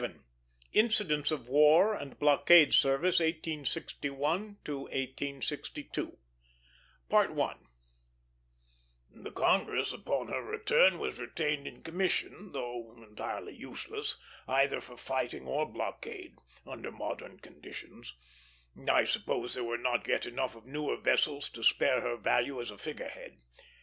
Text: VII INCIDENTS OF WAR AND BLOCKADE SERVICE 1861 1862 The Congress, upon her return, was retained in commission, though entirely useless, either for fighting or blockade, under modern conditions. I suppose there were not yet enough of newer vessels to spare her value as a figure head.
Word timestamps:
VII 0.01 0.15
INCIDENTS 0.73 1.29
OF 1.29 1.47
WAR 1.47 1.93
AND 1.93 2.17
BLOCKADE 2.17 2.73
SERVICE 2.73 3.19
1861 3.19 4.57
1862 4.65 6.17
The 7.09 9.31
Congress, 9.31 9.93
upon 9.93 10.29
her 10.29 10.41
return, 10.43 10.97
was 10.97 11.19
retained 11.19 11.67
in 11.67 11.83
commission, 11.83 12.51
though 12.51 12.91
entirely 12.97 13.53
useless, 13.53 14.17
either 14.47 14.81
for 14.81 14.97
fighting 14.97 15.45
or 15.45 15.67
blockade, 15.71 16.33
under 16.65 16.89
modern 16.91 17.37
conditions. 17.39 18.15
I 18.89 19.05
suppose 19.05 19.53
there 19.53 19.63
were 19.63 19.77
not 19.77 20.07
yet 20.07 20.25
enough 20.25 20.55
of 20.55 20.65
newer 20.65 20.97
vessels 20.97 21.47
to 21.49 21.63
spare 21.63 22.01
her 22.01 22.17
value 22.17 22.59
as 22.59 22.71
a 22.71 22.79
figure 22.79 23.07
head. 23.09 23.37